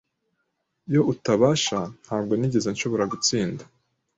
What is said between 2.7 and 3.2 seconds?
nshobora